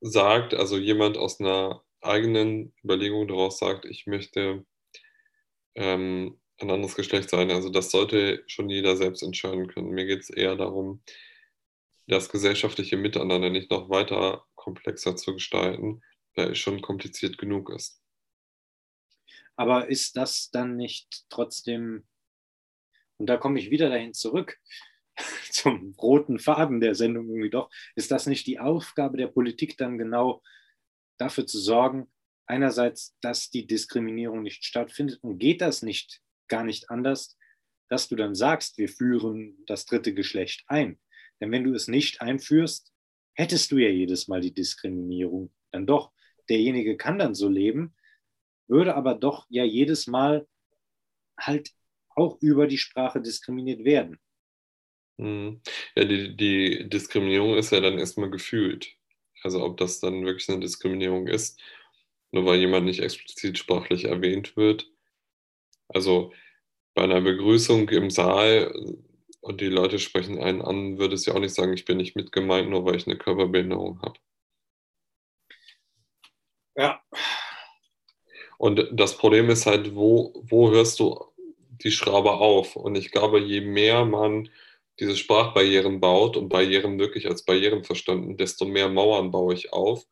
[0.00, 4.64] sagt, also jemand aus einer eigenen Überlegung daraus sagt, ich möchte
[5.74, 7.50] ähm, ein anderes Geschlecht sein.
[7.50, 9.90] Also das sollte schon jeder selbst entscheiden können.
[9.90, 11.02] Mir geht es eher darum,
[12.06, 16.02] das gesellschaftliche Miteinander nicht noch weiter komplexer zu gestalten,
[16.34, 18.00] weil es schon kompliziert genug ist.
[19.56, 22.06] Aber ist das dann nicht trotzdem,
[23.18, 24.58] und da komme ich wieder dahin zurück,
[25.50, 29.98] zum roten Faden der Sendung irgendwie doch, ist das nicht die Aufgabe der Politik dann
[29.98, 30.42] genau
[31.18, 32.10] dafür zu sorgen,
[32.52, 37.38] einerseits, dass die Diskriminierung nicht stattfindet und geht das nicht gar nicht anders,
[37.88, 41.00] dass du dann sagst, wir führen das dritte Geschlecht ein.
[41.40, 42.92] Denn wenn du es nicht einführst,
[43.32, 45.50] hättest du ja jedes Mal die Diskriminierung.
[45.70, 46.12] Dann doch,
[46.50, 47.94] derjenige kann dann so leben,
[48.68, 50.46] würde aber doch ja jedes Mal
[51.40, 51.70] halt
[52.10, 54.20] auch über die Sprache diskriminiert werden.
[55.18, 55.62] Hm.
[55.94, 58.94] Ja, die, die Diskriminierung ist ja dann erstmal gefühlt.
[59.42, 61.58] Also ob das dann wirklich eine Diskriminierung ist
[62.32, 64.90] nur weil jemand nicht explizit sprachlich erwähnt wird.
[65.88, 66.32] Also
[66.94, 68.72] bei einer Begrüßung im Saal
[69.42, 72.16] Und die Leute sprechen einen an, würde es ja auch nicht sagen, ich bin nicht
[72.16, 74.18] mitgemeint, nur weil ich eine Körperbehinderung habe.
[76.76, 77.02] Ja.
[78.58, 81.18] Und das Problem ist halt, wo, wo hörst du
[81.82, 82.76] die Schraube auf?
[82.76, 84.48] Und ich glaube, je mehr man
[85.00, 90.06] diese Sprachbarrieren baut und Barrieren wirklich als Barrieren verstanden, desto mehr Mauern baue ich auf.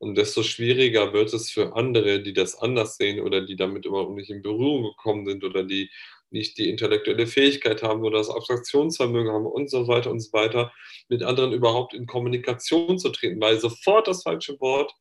[0.00, 4.14] Und desto schwieriger wird es für andere, die das anders sehen oder die damit überhaupt
[4.14, 5.90] nicht in Berührung gekommen sind oder die
[6.30, 10.72] nicht die intellektuelle Fähigkeit haben oder das Abstraktionsvermögen haben und so weiter und so weiter,
[11.10, 14.94] mit anderen überhaupt in Kommunikation zu treten, weil sofort das falsche Wort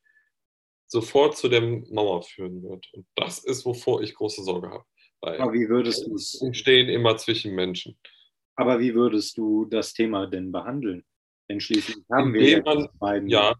[0.87, 2.89] sofort zu der Mauer führen wird.
[2.93, 4.83] Und das ist, wovor ich große Sorge habe.
[5.21, 7.97] Weil Aber wie würdest du es entstehen immer zwischen Menschen.
[8.55, 11.05] Aber wie würdest du das Thema denn behandeln?
[11.47, 13.29] Denn schließlich haben wir man, beiden.
[13.29, 13.55] Ja,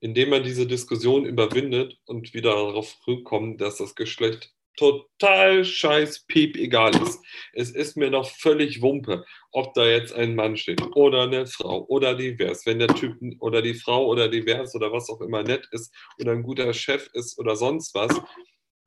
[0.00, 6.56] indem man diese Diskussion überwindet und wieder darauf zurückkommt, dass das Geschlecht total scheiß piep
[6.56, 7.22] egal ist.
[7.52, 11.84] Es ist mir noch völlig Wumpe, ob da jetzt ein Mann steht oder eine Frau
[11.86, 12.64] oder divers.
[12.64, 16.32] Wenn der Typ oder die Frau oder divers oder was auch immer nett ist oder
[16.32, 18.20] ein guter Chef ist oder sonst was,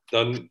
[0.10, 0.50] dann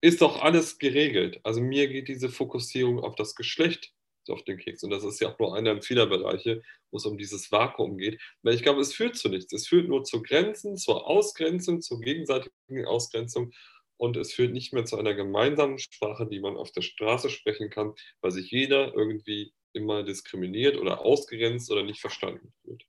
[0.00, 1.40] ist doch alles geregelt.
[1.44, 3.92] Also mir geht diese Fokussierung auf das Geschlecht
[4.30, 4.82] auf den Keks.
[4.82, 8.20] Und das ist ja auch nur einer vieler Bereiche, wo es um dieses Vakuum geht.
[8.42, 9.52] Weil ich glaube, es führt zu nichts.
[9.52, 13.52] Es führt nur zu Grenzen, zur Ausgrenzung, zur gegenseitigen Ausgrenzung
[13.98, 17.68] und es führt nicht mehr zu einer gemeinsamen Sprache, die man auf der Straße sprechen
[17.68, 22.84] kann, weil sich jeder irgendwie immer diskriminiert oder ausgrenzt oder nicht verstanden wird.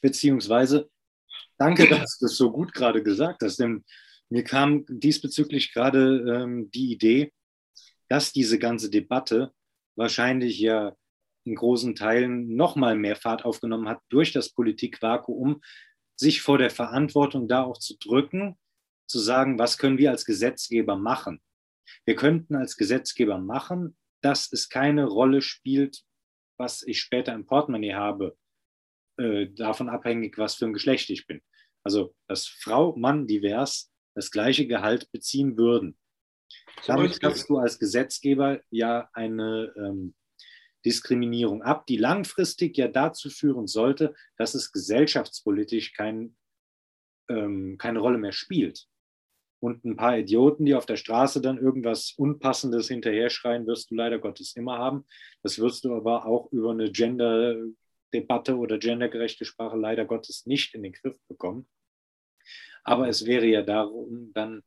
[0.00, 0.90] Beziehungsweise,
[1.56, 3.84] danke, dass du das so gut gerade gesagt hast, denn
[4.28, 7.32] mir kam diesbezüglich gerade ähm, die Idee,
[8.08, 9.52] dass diese ganze Debatte
[10.00, 10.96] wahrscheinlich ja
[11.44, 15.60] in großen Teilen noch mal mehr Fahrt aufgenommen hat durch das Politikvakuum,
[16.16, 18.58] sich vor der Verantwortung da auch zu drücken,
[19.06, 21.42] zu sagen, was können wir als Gesetzgeber machen.
[22.06, 26.02] Wir könnten als Gesetzgeber machen, dass es keine Rolle spielt,
[26.58, 28.36] was ich später im Portemonnaie habe,
[29.18, 31.42] äh, davon abhängig, was für ein Geschlecht ich bin.
[31.84, 35.98] Also, dass Frau, Mann divers das gleiche Gehalt beziehen würden.
[36.86, 40.14] Damit schaffst du als Gesetzgeber ja eine ähm,
[40.84, 46.36] Diskriminierung ab, die langfristig ja dazu führen sollte, dass es gesellschaftspolitisch kein,
[47.28, 48.88] ähm, keine Rolle mehr spielt
[49.60, 53.94] und ein paar Idioten, die auf der Straße dann irgendwas Unpassendes hinterher schreien, wirst du
[53.94, 55.04] leider Gottes immer haben.
[55.42, 60.82] Das wirst du aber auch über eine Gender-Debatte oder gendergerechte Sprache leider Gottes nicht in
[60.82, 61.68] den Griff bekommen.
[62.84, 64.62] Aber es wäre ja darum, dann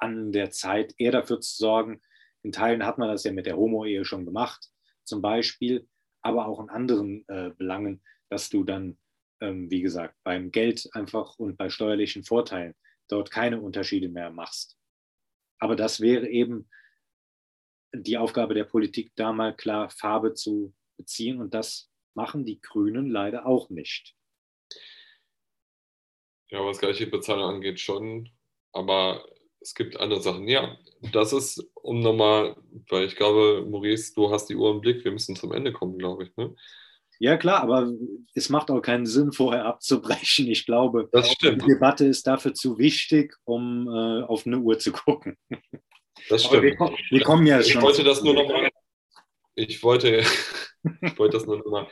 [0.00, 2.00] an der Zeit eher dafür zu sorgen,
[2.42, 4.70] in Teilen hat man das ja mit der Homo-Ehe schon gemacht,
[5.04, 5.88] zum Beispiel,
[6.22, 8.98] aber auch in anderen äh, Belangen, dass du dann,
[9.40, 12.74] ähm, wie gesagt, beim Geld einfach und bei steuerlichen Vorteilen
[13.08, 14.78] dort keine Unterschiede mehr machst.
[15.58, 16.68] Aber das wäre eben
[17.92, 21.40] die Aufgabe der Politik, da mal klar Farbe zu beziehen.
[21.40, 24.16] Und das machen die Grünen leider auch nicht.
[26.50, 28.30] Ja, was gleiche Bezahlung angeht, schon.
[28.72, 29.24] Aber
[29.60, 30.48] es gibt andere Sachen.
[30.48, 30.76] Ja,
[31.12, 32.56] das ist, um nochmal,
[32.88, 35.98] weil ich glaube, Maurice, du hast die Uhr im Blick, wir müssen zum Ende kommen,
[35.98, 36.36] glaube ich.
[36.36, 36.54] Ne?
[37.18, 37.92] Ja, klar, aber
[38.34, 40.48] es macht auch keinen Sinn, vorher abzubrechen.
[40.48, 41.10] Ich glaube,
[41.42, 45.36] die Debatte ist dafür zu wichtig, um äh, auf eine Uhr zu gucken.
[46.30, 46.62] Das stimmt.
[46.62, 46.78] Wir,
[47.10, 47.82] wir, kommen ja ich schon.
[47.82, 48.70] Wollte das nur noch mal,
[49.54, 50.22] ich, wollte,
[51.02, 51.88] ich wollte das nur noch mal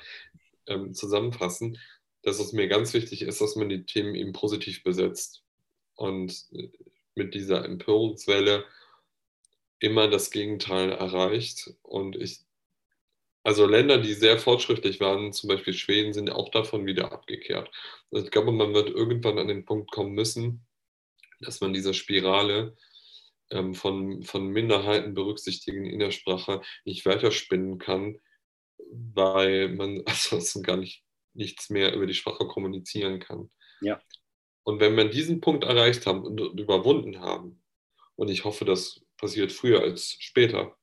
[0.66, 1.78] ähm, zusammenfassen,
[2.22, 5.44] dass es mir ganz wichtig ist, dass man die Themen eben positiv besetzt
[5.94, 6.70] und äh,
[7.18, 8.64] mit dieser Empörungswelle
[9.81, 11.74] immer das Gegenteil erreicht.
[11.83, 12.40] Und ich
[13.48, 17.70] also Länder, die sehr fortschrittlich waren, zum Beispiel Schweden, sind auch davon wieder abgekehrt.
[18.11, 20.66] Also ich glaube, man wird irgendwann an den Punkt kommen müssen,
[21.40, 22.76] dass man diese Spirale
[23.51, 28.20] ähm, von, von Minderheiten berücksichtigen in der Sprache nicht weiterspinnen kann,
[28.76, 33.51] weil man ansonsten gar nicht, nichts mehr über die Sprache kommunizieren kann.
[33.80, 33.99] Ja.
[34.68, 37.58] Und wenn wir diesen Punkt erreicht haben und überwunden haben,
[38.16, 40.76] und ich hoffe, das passiert früher als später,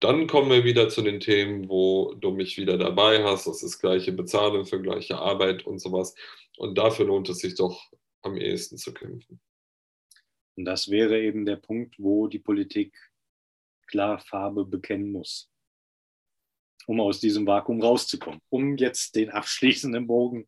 [0.00, 3.46] dann kommen wir wieder zu den Themen, wo du mich wieder dabei hast.
[3.46, 6.14] Das ist gleiche Bezahlung für gleiche Arbeit und sowas.
[6.58, 7.90] Und dafür lohnt es sich doch
[8.20, 9.40] am ehesten zu kämpfen.
[10.56, 12.94] Und das wäre eben der Punkt, wo die Politik
[13.86, 15.50] klar Farbe bekennen muss,
[16.86, 20.46] um aus diesem Vakuum rauszukommen, um jetzt den abschließenden Bogen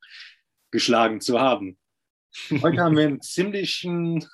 [0.71, 1.79] geschlagen zu haben.
[2.63, 4.27] Heute haben wir einen ziemlichen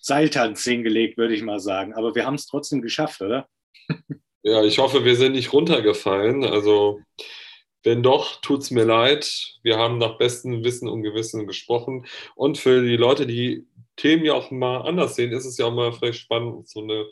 [0.00, 1.94] Seiltanz hingelegt, würde ich mal sagen.
[1.94, 3.48] Aber wir haben es trotzdem geschafft, oder?
[4.42, 6.44] Ja, ich hoffe, wir sind nicht runtergefallen.
[6.44, 7.00] Also,
[7.84, 9.58] wenn doch, tut es mir leid.
[9.62, 12.06] Wir haben nach bestem Wissen und Gewissen gesprochen.
[12.34, 15.74] Und für die Leute, die Themen ja auch mal anders sehen, ist es ja auch
[15.74, 17.06] mal vielleicht spannend, so eine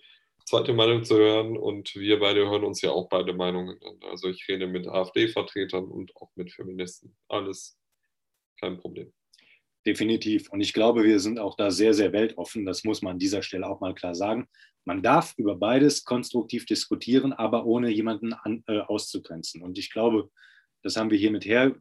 [0.44, 4.00] zweite Meinung zu hören und wir beide hören uns ja auch beide Meinungen an.
[4.10, 7.16] Also ich rede mit AfD-Vertretern und auch mit Feministen.
[7.28, 7.78] Alles
[8.58, 9.12] kein Problem.
[9.86, 10.50] Definitiv.
[10.50, 12.66] Und ich glaube, wir sind auch da sehr, sehr weltoffen.
[12.66, 14.46] Das muss man an dieser Stelle auch mal klar sagen.
[14.84, 19.62] Man darf über beides konstruktiv diskutieren, aber ohne jemanden an, äh, auszugrenzen.
[19.62, 20.30] Und ich glaube,
[20.82, 21.74] das haben wir hiermit her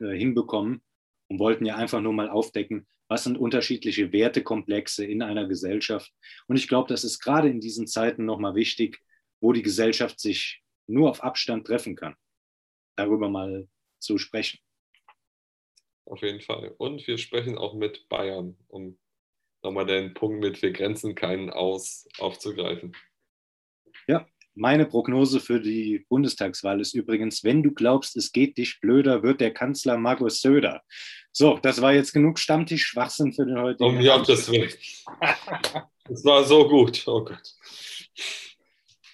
[0.00, 0.82] äh, hinbekommen
[1.28, 6.12] und wollten ja einfach nur mal aufdecken, was sind unterschiedliche Wertekomplexe in einer Gesellschaft.
[6.46, 9.00] Und ich glaube, das ist gerade in diesen Zeiten nochmal wichtig,
[9.40, 12.14] wo die Gesellschaft sich nur auf Abstand treffen kann,
[12.96, 13.68] darüber mal
[13.98, 14.58] zu sprechen.
[16.06, 16.74] Auf jeden Fall.
[16.78, 18.98] Und wir sprechen auch mit Bayern, um
[19.62, 22.94] nochmal den Punkt mit wir grenzen keinen aus aufzugreifen.
[24.06, 29.22] Ja, meine Prognose für die Bundestagswahl ist übrigens, wenn du glaubst, es geht dich blöder,
[29.22, 30.82] wird der Kanzler Markus Söder.
[31.32, 34.72] So, das war jetzt genug Stammtisch-Schwachsinn für den heutigen Um Gottes Willen.
[36.06, 37.02] Das war so gut.
[37.06, 37.54] Oh Gott.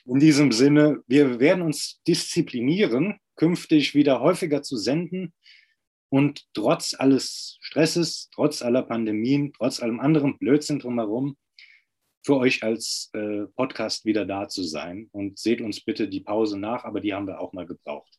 [0.05, 5.33] In diesem Sinne, wir werden uns disziplinieren, künftig wieder häufiger zu senden
[6.11, 11.37] und trotz alles Stresses, trotz aller Pandemien, trotz allem anderen Blödsinn drumherum,
[12.23, 15.09] für euch als äh, Podcast wieder da zu sein.
[15.13, 18.19] Und seht uns bitte die Pause nach, aber die haben wir auch mal gebraucht.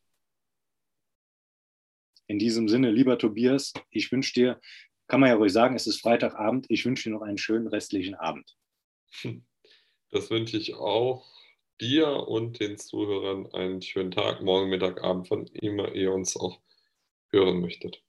[2.26, 4.60] In diesem Sinne, lieber Tobias, ich wünsche dir,
[5.06, 8.14] kann man ja ruhig sagen, es ist Freitagabend, ich wünsche dir noch einen schönen restlichen
[8.14, 8.56] Abend.
[10.10, 11.26] Das wünsche ich auch
[11.80, 16.60] dir und den Zuhörern einen schönen Tag, morgen, Mittag, Abend, von immer ihr uns auch
[17.32, 18.02] hören möchtet.